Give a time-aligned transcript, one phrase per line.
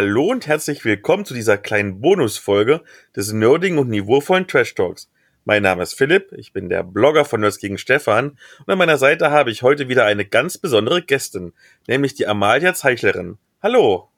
[0.00, 2.84] Hallo und herzlich willkommen zu dieser kleinen Bonusfolge
[3.16, 5.10] des nerdigen und niveauvollen Trash Talks.
[5.44, 8.96] Mein Name ist Philipp, ich bin der Blogger von Nerds gegen Stefan und an meiner
[8.96, 11.52] Seite habe ich heute wieder eine ganz besondere Gästin,
[11.88, 13.38] nämlich die Amalia Zeichlerin.
[13.60, 14.08] Hallo.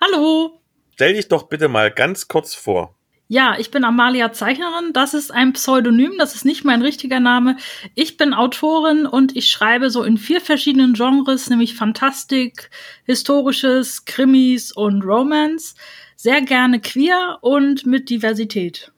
[0.00, 0.58] Hallo.
[0.94, 2.95] Stell dich doch bitte mal ganz kurz vor.
[3.28, 4.92] Ja, ich bin Amalia Zeichnerin.
[4.92, 7.56] Das ist ein Pseudonym, das ist nicht mein richtiger Name.
[7.96, 12.70] Ich bin Autorin und ich schreibe so in vier verschiedenen Genres, nämlich Fantastik,
[13.04, 15.74] Historisches, Krimis und Romance.
[16.14, 18.92] Sehr gerne queer und mit Diversität.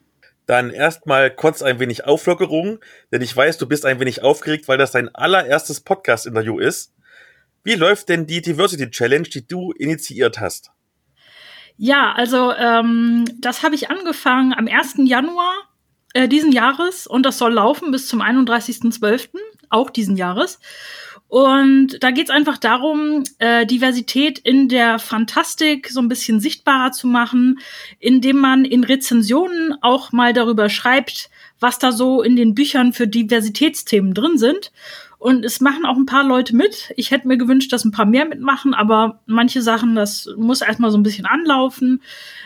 [0.45, 2.79] Dann erstmal kurz ein wenig Auflockerung,
[3.11, 6.93] denn ich weiß, du bist ein wenig aufgeregt, weil das dein allererstes Podcast-Interview ist.
[7.63, 10.71] Wie läuft denn die Diversity Challenge, die du initiiert hast?
[11.81, 14.95] Ja, also ähm, das habe ich angefangen am 1.
[15.05, 15.53] Januar
[16.13, 19.29] äh, diesen Jahres und das soll laufen bis zum 31.12.
[19.69, 20.59] auch diesen Jahres.
[21.29, 26.91] Und da geht es einfach darum, äh, Diversität in der Fantastik so ein bisschen sichtbarer
[26.91, 27.59] zu machen,
[27.99, 31.29] indem man in Rezensionen auch mal darüber schreibt,
[31.61, 34.73] was da so in den Büchern für Diversitätsthemen drin sind.
[35.19, 36.93] Und es machen auch ein paar Leute mit.
[36.95, 40.91] Ich hätte mir gewünscht, dass ein paar mehr mitmachen, aber manche Sachen, das muss erstmal
[40.91, 42.01] so ein bisschen anlaufen.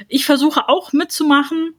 [0.08, 1.76] Ich versuche auch mitzumachen.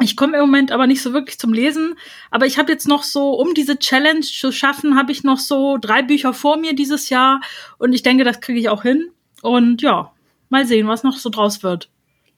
[0.00, 1.94] Ich komme im Moment aber nicht so wirklich zum Lesen.
[2.30, 5.76] Aber ich habe jetzt noch so, um diese Challenge zu schaffen, habe ich noch so
[5.78, 7.42] drei Bücher vor mir dieses Jahr.
[7.76, 9.10] Und ich denke, das kriege ich auch hin.
[9.42, 10.10] Und ja,
[10.48, 11.90] mal sehen, was noch so draus wird.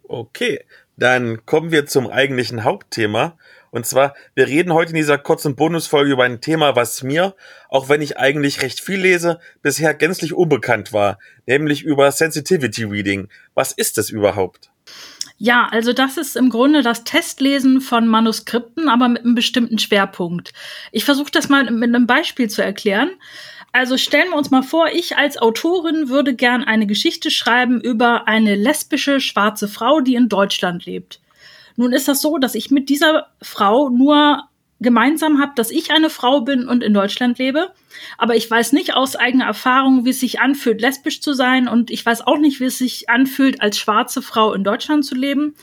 [0.03, 0.65] Okay,
[0.97, 3.39] dann kommen wir zum eigentlichen Hauptthema.
[3.77, 7.35] Und zwar, wir reden heute in dieser kurzen Bonusfolge über ein Thema, was mir,
[7.69, 13.29] auch wenn ich eigentlich recht viel lese, bisher gänzlich unbekannt war, nämlich über Sensitivity Reading.
[13.53, 14.71] Was ist das überhaupt?
[15.37, 20.55] Ja, also das ist im Grunde das Testlesen von Manuskripten, aber mit einem bestimmten Schwerpunkt.
[20.91, 23.11] Ich versuche das mal mit einem Beispiel zu erklären.
[23.73, 28.27] Also stellen wir uns mal vor, ich als Autorin würde gern eine Geschichte schreiben über
[28.27, 31.21] eine lesbische schwarze Frau, die in Deutschland lebt.
[31.77, 34.49] Nun ist das so, dass ich mit dieser Frau nur
[34.81, 37.73] gemeinsam habe, dass ich eine Frau bin und in Deutschland lebe.
[38.19, 41.67] Aber ich weiß nicht aus eigener Erfahrung, wie es sich anfühlt, lesbisch zu sein.
[41.69, 45.15] Und ich weiß auch nicht, wie es sich anfühlt, als schwarze Frau in Deutschland zu
[45.15, 45.55] leben.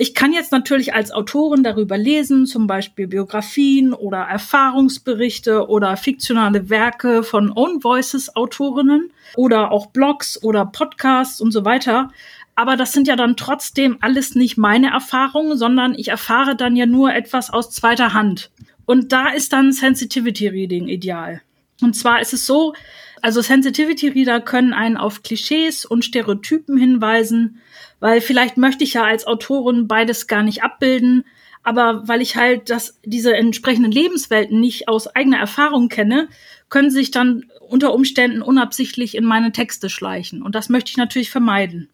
[0.00, 6.70] Ich kann jetzt natürlich als Autorin darüber lesen, zum Beispiel Biografien oder Erfahrungsberichte oder fiktionale
[6.70, 12.12] Werke von Own Voices Autorinnen oder auch Blogs oder Podcasts und so weiter.
[12.58, 16.86] Aber das sind ja dann trotzdem alles nicht meine Erfahrungen, sondern ich erfahre dann ja
[16.86, 18.50] nur etwas aus zweiter Hand.
[18.84, 21.40] Und da ist dann Sensitivity Reading ideal.
[21.82, 22.74] Und zwar ist es so,
[23.22, 27.60] also Sensitivity Reader können einen auf Klischees und Stereotypen hinweisen,
[28.00, 31.26] weil vielleicht möchte ich ja als Autorin beides gar nicht abbilden,
[31.62, 36.26] aber weil ich halt das, diese entsprechenden Lebenswelten nicht aus eigener Erfahrung kenne,
[36.70, 40.42] können sich dann unter Umständen unabsichtlich in meine Texte schleichen.
[40.42, 41.88] Und das möchte ich natürlich vermeiden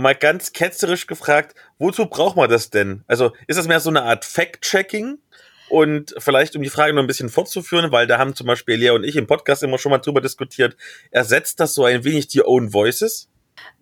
[0.00, 3.04] mal ganz ketzerisch gefragt, wozu braucht man das denn?
[3.06, 5.18] Also ist das mehr so eine Art Fact-Checking?
[5.70, 8.90] Und vielleicht, um die Frage noch ein bisschen fortzuführen, weil da haben zum Beispiel Lea
[8.90, 10.76] und ich im Podcast immer schon mal drüber diskutiert,
[11.12, 13.28] ersetzt das so ein wenig die Own Voices?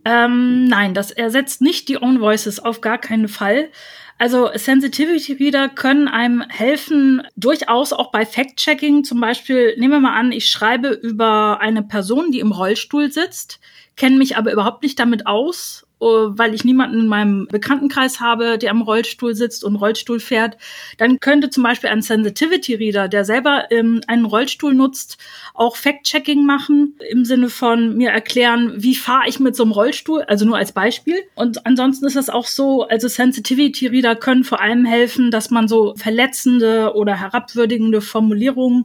[0.04, 3.70] Ähm, nein, das ersetzt nicht die Own Voices, auf gar keinen Fall.
[4.18, 9.04] Also Sensitivity Reader können einem helfen, durchaus auch bei Fact-Checking.
[9.04, 13.60] Zum Beispiel, nehmen wir mal an, ich schreibe über eine Person, die im Rollstuhl sitzt,
[13.96, 18.70] kenne mich aber überhaupt nicht damit aus weil ich niemanden in meinem Bekanntenkreis habe, der
[18.70, 20.56] am Rollstuhl sitzt und Rollstuhl fährt,
[20.96, 25.18] dann könnte zum Beispiel ein Sensitivity Reader, der selber ähm, einen Rollstuhl nutzt,
[25.54, 30.22] auch Fact-Checking machen, im Sinne von mir erklären, wie fahre ich mit so einem Rollstuhl,
[30.22, 31.16] also nur als Beispiel.
[31.34, 35.68] Und ansonsten ist es auch so, also Sensitivity Reader können vor allem helfen, dass man
[35.68, 38.84] so verletzende oder herabwürdigende Formulierungen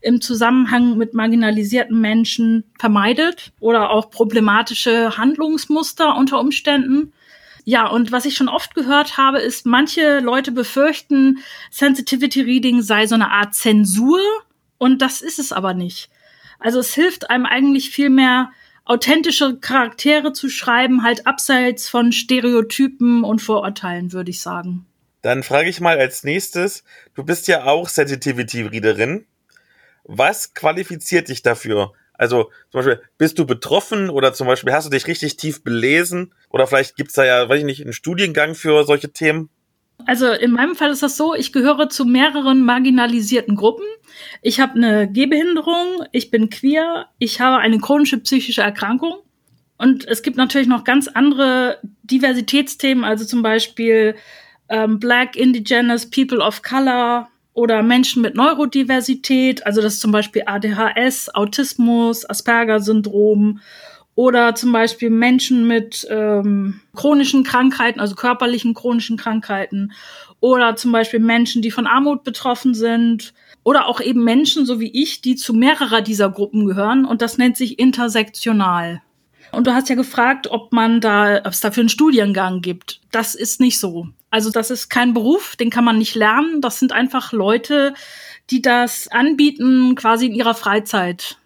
[0.00, 7.12] im Zusammenhang mit marginalisierten Menschen vermeidet oder auch problematische Handlungsmuster unter Umständen.
[7.64, 11.38] Ja, und was ich schon oft gehört habe, ist, manche Leute befürchten,
[11.70, 14.20] Sensitivity Reading sei so eine Art Zensur
[14.78, 16.08] und das ist es aber nicht.
[16.58, 18.50] Also es hilft einem eigentlich viel mehr,
[18.84, 24.86] authentische Charaktere zu schreiben, halt abseits von Stereotypen und Vorurteilen, würde ich sagen.
[25.20, 26.84] Dann frage ich mal als nächstes,
[27.14, 29.26] du bist ja auch Sensitivity Readerin.
[30.08, 31.92] Was qualifiziert dich dafür?
[32.14, 36.34] Also zum Beispiel, bist du betroffen oder zum Beispiel hast du dich richtig tief belesen?
[36.50, 39.50] Oder vielleicht gibt's da ja, weiß ich nicht, einen Studiengang für solche Themen?
[40.06, 43.84] Also in meinem Fall ist das so, ich gehöre zu mehreren marginalisierten Gruppen.
[44.42, 49.18] Ich habe eine Gehbehinderung, ich bin queer, ich habe eine chronische psychische Erkrankung.
[49.76, 54.16] Und es gibt natürlich noch ganz andere Diversitätsthemen, also zum Beispiel
[54.68, 57.28] ähm, Black, Indigenous, People of Color,
[57.58, 63.58] oder Menschen mit Neurodiversität, also das zum Beispiel ADHS, Autismus, Asperger-Syndrom
[64.14, 69.90] oder zum Beispiel Menschen mit ähm, chronischen Krankheiten, also körperlichen chronischen Krankheiten
[70.38, 73.34] oder zum Beispiel Menschen, die von Armut betroffen sind
[73.64, 77.38] oder auch eben Menschen, so wie ich, die zu mehrerer dieser Gruppen gehören und das
[77.38, 79.02] nennt sich intersektional.
[79.50, 83.00] Und du hast ja gefragt, ob man da, ob es dafür einen Studiengang gibt.
[83.10, 84.08] Das ist nicht so.
[84.30, 86.60] Also das ist kein Beruf, den kann man nicht lernen.
[86.60, 87.94] Das sind einfach Leute,
[88.50, 91.38] die das anbieten, quasi in ihrer Freizeit,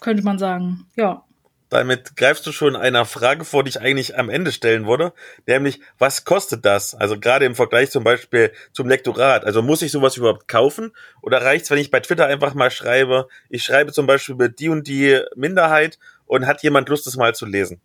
[0.00, 0.86] könnte man sagen.
[0.96, 1.22] Ja.
[1.68, 5.12] Damit greifst du schon einer Frage vor, die ich eigentlich am Ende stellen würde,
[5.46, 6.94] nämlich, was kostet das?
[6.94, 9.44] Also gerade im Vergleich zum Beispiel zum Lektorat.
[9.44, 10.92] Also muss ich sowas überhaupt kaufen?
[11.22, 14.68] Oder reicht's, wenn ich bei Twitter einfach mal schreibe, ich schreibe zum Beispiel über die
[14.68, 17.80] und die Minderheit und hat jemand Lust, das mal zu lesen?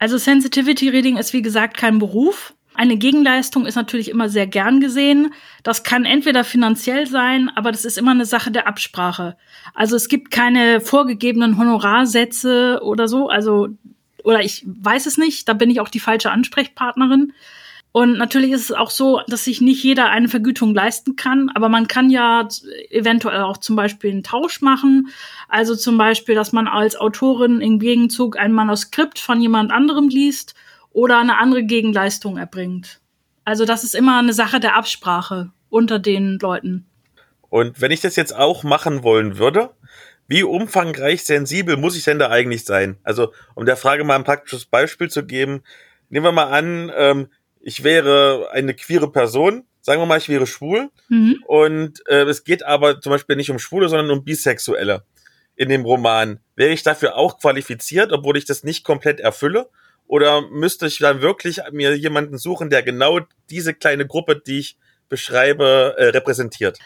[0.00, 2.54] Also Sensitivity Reading ist wie gesagt kein Beruf.
[2.76, 5.32] Eine Gegenleistung ist natürlich immer sehr gern gesehen.
[5.62, 9.36] Das kann entweder finanziell sein, aber das ist immer eine Sache der Absprache.
[9.74, 13.28] Also es gibt keine vorgegebenen Honorarsätze oder so.
[13.28, 13.68] Also,
[14.24, 17.32] oder ich weiß es nicht, da bin ich auch die falsche Ansprechpartnerin.
[17.92, 21.68] Und natürlich ist es auch so, dass sich nicht jeder eine Vergütung leisten kann, aber
[21.68, 22.48] man kann ja
[22.90, 25.10] eventuell auch zum Beispiel einen Tausch machen.
[25.48, 30.56] Also zum Beispiel, dass man als Autorin im Gegenzug ein Manuskript von jemand anderem liest
[30.94, 33.00] oder eine andere Gegenleistung erbringt.
[33.44, 36.86] Also das ist immer eine Sache der Absprache unter den Leuten.
[37.50, 39.70] Und wenn ich das jetzt auch machen wollen würde,
[40.26, 42.96] wie umfangreich sensibel muss ich denn da eigentlich sein?
[43.02, 45.62] Also um der Frage mal ein praktisches Beispiel zu geben,
[46.08, 47.28] nehmen wir mal an, ähm,
[47.60, 51.42] ich wäre eine queere Person, sagen wir mal, ich wäre schwul mhm.
[51.46, 55.04] und äh, es geht aber zum Beispiel nicht um Schwule, sondern um Bisexuelle
[55.56, 56.40] in dem Roman.
[56.56, 59.68] Wäre ich dafür auch qualifiziert, obwohl ich das nicht komplett erfülle?
[60.06, 63.20] Oder müsste ich dann wirklich mir jemanden suchen, der genau
[63.50, 64.76] diese kleine Gruppe, die ich
[65.08, 66.78] beschreibe, äh, repräsentiert?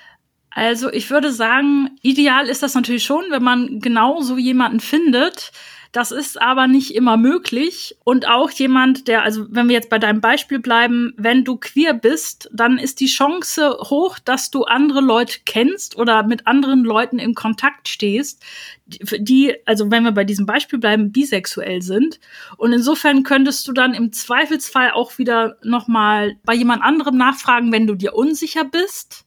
[0.50, 5.53] Also ich würde sagen, ideal ist das natürlich schon, wenn man genau so jemanden findet,
[5.93, 7.96] das ist aber nicht immer möglich.
[8.05, 11.94] Und auch jemand, der, also wenn wir jetzt bei deinem Beispiel bleiben, wenn du queer
[11.94, 17.19] bist, dann ist die Chance hoch, dass du andere Leute kennst oder mit anderen Leuten
[17.19, 18.43] in Kontakt stehst,
[18.87, 22.20] die, also wenn wir bei diesem Beispiel bleiben, bisexuell sind.
[22.58, 27.87] Und insofern könntest du dann im Zweifelsfall auch wieder nochmal bei jemand anderem nachfragen, wenn
[27.87, 29.25] du dir unsicher bist.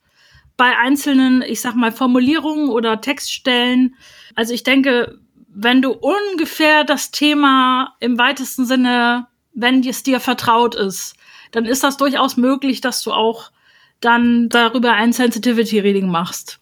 [0.57, 3.95] Bei einzelnen, ich sag mal, Formulierungen oder Textstellen.
[4.35, 5.20] Also ich denke,
[5.53, 11.15] wenn du ungefähr das Thema im weitesten Sinne, wenn es dir vertraut ist,
[11.51, 13.51] dann ist das durchaus möglich, dass du auch
[13.99, 16.59] dann darüber ein Sensitivity Reading machst.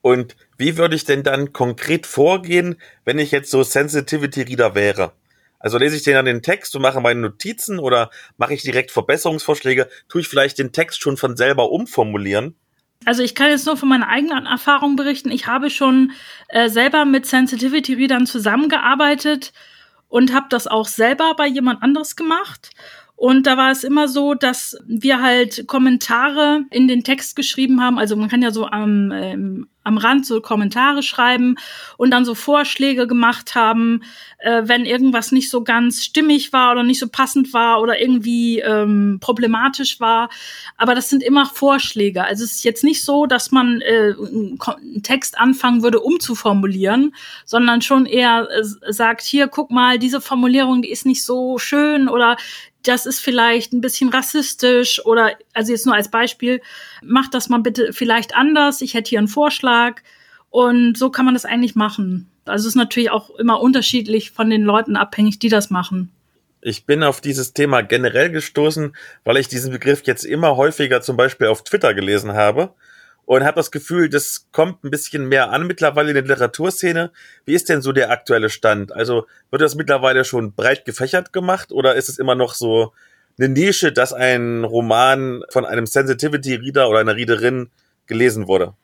[0.00, 5.12] Und wie würde ich denn dann konkret vorgehen, wenn ich jetzt so Sensitivity Reader wäre?
[5.58, 8.90] Also lese ich den dann den Text und mache meine Notizen oder mache ich direkt
[8.90, 9.88] Verbesserungsvorschläge?
[10.08, 12.54] Tue ich vielleicht den Text schon von selber umformulieren?
[13.04, 15.30] Also ich kann jetzt nur von meiner eigenen Erfahrung berichten.
[15.30, 16.12] Ich habe schon
[16.48, 19.52] äh, selber mit Sensitivity Readern zusammengearbeitet
[20.08, 22.70] und habe das auch selber bei jemand anderes gemacht.
[23.14, 27.98] Und da war es immer so, dass wir halt Kommentare in den Text geschrieben haben.
[27.98, 31.56] Also man kann ja so am, ähm, am Rand so Kommentare schreiben
[31.96, 34.02] und dann so Vorschläge gemacht haben,
[34.38, 38.60] äh, wenn irgendwas nicht so ganz stimmig war oder nicht so passend war oder irgendwie
[38.60, 40.28] ähm, problematisch war.
[40.76, 42.24] Aber das sind immer Vorschläge.
[42.24, 47.14] Also es ist jetzt nicht so, dass man äh, einen Text anfangen würde, umzuformulieren,
[47.44, 52.08] sondern schon eher äh, sagt, hier, guck mal, diese Formulierung, die ist nicht so schön
[52.08, 52.36] oder
[52.84, 56.62] das ist vielleicht ein bisschen rassistisch oder, also jetzt nur als Beispiel,
[57.02, 58.80] macht das mal bitte vielleicht anders.
[58.80, 60.00] Ich hätte hier einen Vorschlag.
[60.50, 62.30] Und so kann man das eigentlich machen.
[62.46, 66.10] Also es ist natürlich auch immer unterschiedlich von den Leuten abhängig, die das machen.
[66.60, 71.16] Ich bin auf dieses Thema generell gestoßen, weil ich diesen Begriff jetzt immer häufiger zum
[71.16, 72.72] Beispiel auf Twitter gelesen habe
[73.26, 77.10] und habe das Gefühl, das kommt ein bisschen mehr an mittlerweile in der Literaturszene.
[77.44, 78.92] Wie ist denn so der aktuelle Stand?
[78.92, 82.92] Also wird das mittlerweile schon breit gefächert gemacht oder ist es immer noch so
[83.38, 87.70] eine Nische, dass ein Roman von einem Sensitivity-Reader oder einer Readerin
[88.06, 88.74] gelesen wurde?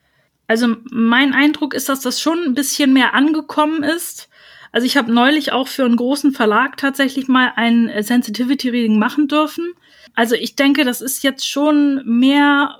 [0.46, 4.28] Also mein Eindruck ist, dass das schon ein bisschen mehr angekommen ist.
[4.72, 9.28] Also ich habe neulich auch für einen großen Verlag tatsächlich mal ein Sensitivity Reading machen
[9.28, 9.72] dürfen.
[10.14, 12.76] Also ich denke, das ist jetzt schon mehr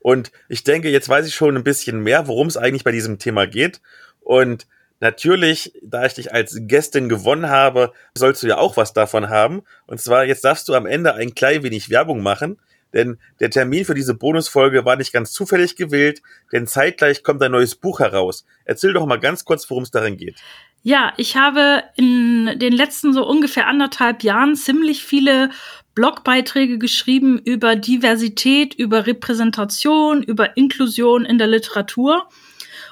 [0.00, 3.20] Und ich denke, jetzt weiß ich schon ein bisschen mehr, worum es eigentlich bei diesem
[3.20, 3.80] Thema geht.
[4.20, 4.66] Und
[5.02, 9.62] natürlich, da ich dich als Gästin gewonnen habe, sollst du ja auch was davon haben.
[9.86, 12.58] Und zwar, jetzt darfst du am Ende ein klein wenig Werbung machen,
[12.94, 17.52] denn der Termin für diese Bonusfolge war nicht ganz zufällig gewählt, denn zeitgleich kommt ein
[17.52, 18.46] neues Buch heraus.
[18.64, 20.36] Erzähl doch mal ganz kurz, worum es darin geht.
[20.84, 25.50] Ja, ich habe in den letzten so ungefähr anderthalb Jahren ziemlich viele
[25.94, 32.28] Blogbeiträge geschrieben über Diversität, über Repräsentation, über Inklusion in der Literatur.